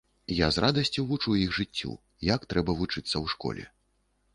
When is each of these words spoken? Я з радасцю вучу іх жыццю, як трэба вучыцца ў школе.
Я 0.35 0.47
з 0.55 0.63
радасцю 0.65 1.05
вучу 1.11 1.37
іх 1.43 1.53
жыццю, 1.59 1.95
як 2.33 2.51
трэба 2.55 2.71
вучыцца 2.81 3.13
ў 3.23 3.37
школе. 3.37 3.73